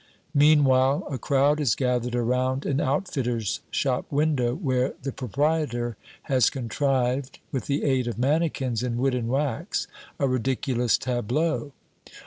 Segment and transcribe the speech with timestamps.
[0.33, 7.37] Meanwhile a crowd is gathered around an outfitter's shop window where the proprietor has contrived,
[7.51, 9.85] with the aid of mannikins in wood and wax,
[10.19, 11.71] a ridiculous tableau.